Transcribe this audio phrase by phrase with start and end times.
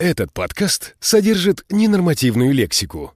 [0.00, 3.12] Этот подкаст содержит ненормативную лексику.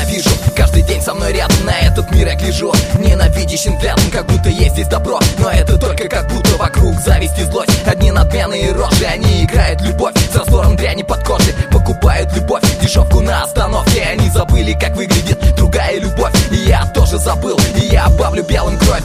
[0.00, 0.30] Ненавижу.
[0.56, 2.72] Каждый день со мной рядом на этот мир я гляжу.
[2.98, 5.20] Ненавидящим взглядом, как будто есть здесь добро.
[5.38, 7.70] Но это только как будто вокруг зависть и злость.
[7.86, 10.14] Одни надменные рожи, они играют любовь.
[10.32, 15.98] С раствором дряни под кожей Покупают любовь, дешевку на остановке Они забыли, как выглядит другая
[16.00, 16.32] любовь.
[16.50, 19.02] И я тоже забыл, и я обавлю белым кровь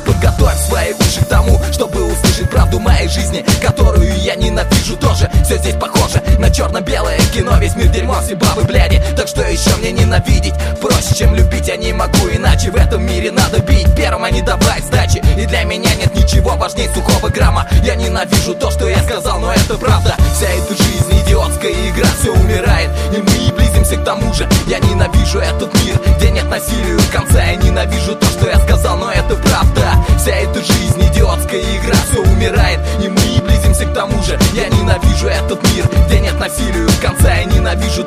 [6.40, 9.02] на черно-белое кино Весь мир дерьмо, все бабы бляди.
[9.16, 11.68] Так что еще мне ненавидеть Проще, чем любить.
[11.68, 13.88] Я не могу Иначе в этом мире надо бить.
[13.96, 17.68] Первым, а не давать сдачи И для меня нет ничего важнее сухого грамма.
[17.84, 20.16] Я ненавижу то, что я сказал, но это правда.
[20.36, 22.90] Вся эта жизнь идиотская игра, все умирает.
[23.14, 24.48] И мы близимся к тому же.
[24.68, 28.98] Я ненавижу этот мир, где нет насилия в конце Я ненавижу то, что я сказал,
[28.98, 29.05] но
[31.56, 34.38] идиотская игра, все умирает И мы близимся к тому же.
[34.54, 38.04] Я ненавижу этот мир, где нет насилия в конце Я ненавижу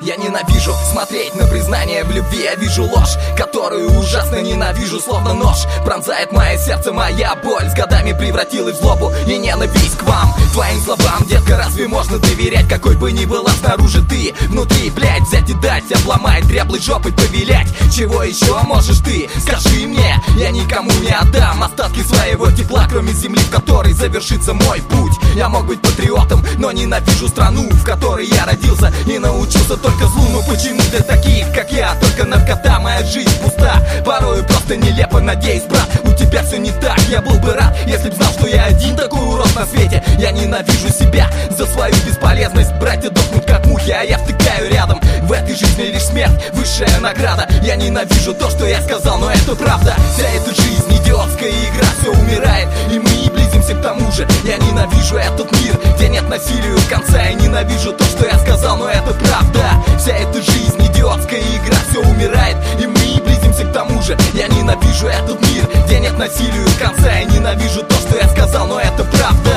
[0.00, 2.42] Я ненавижу смотреть на признание в любви.
[2.44, 5.64] Я вижу ложь, которую ужасно ненавижу Словно нож.
[5.84, 10.80] Пронзает мое сердце Моя боль с годами превратилась в злобу И ненависть к вам, твоим
[10.82, 14.34] словам Детка, разве можно доверять, какой бы ни была снаружи ты?
[14.48, 19.28] Внутри, блядь, взять и дать Обломать дряблой жопой повелять Чего еще можешь ты?
[19.38, 24.82] Скажи мне, я никому не отдам Остатки своего тепла, кроме земли, в которой завершится мой
[24.82, 25.12] путь.
[25.34, 30.28] Я мог быть патриотом, но ненавижу страну, в которой я родился И научился только злу,
[30.30, 31.94] но почему для таких, как я?
[32.00, 33.80] Только наркота, моя жизнь пуста.
[34.04, 38.10] Порою просто нелепо, надеюсь, брат У тебя все не так, я был бы рад Если
[38.10, 40.02] б знал, что я один такой урод на свете.
[40.18, 42.72] Я ненавижу себя за свою бесполезность.
[42.74, 45.00] Братья дохнут как мухи, а я втыкаю рядом.
[45.22, 47.48] В этой жизни лишь смерть, высшая награда.
[47.62, 49.94] Я ненавижу то, что я сказал, но это правда.
[50.14, 52.68] Вся эта жизнь идиотская игра, все умирает.
[52.90, 54.26] И мы близимся к тому же.
[54.44, 58.76] Я ненавижу этот мир, где нет насилия в конце Я ненавижу то, что я сказал,
[58.76, 59.64] но это правда.
[59.98, 64.16] Вся эта жизнь идиотская игра, все умирает И мы близимся к тому же.
[64.34, 68.66] Я ненавижу этот мир, где нет насилия в конце Я ненавижу то, что я сказал,
[68.66, 69.52] но это правда